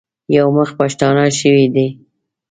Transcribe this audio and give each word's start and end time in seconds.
یو 0.37 0.47
مخ 0.57 0.69
پښتانه 0.79 1.25
شوي 1.39 1.65
دي. 1.75 1.87